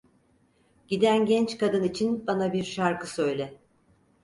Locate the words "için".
1.83-2.27